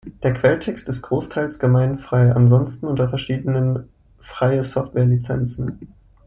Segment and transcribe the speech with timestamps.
[0.23, 5.91] Der Quelltext ist großteils gemeinfrei, ansonsten unter verschiedenen Freie-Software-Lizenzen.